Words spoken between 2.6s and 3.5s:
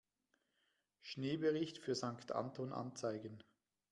anzeigen.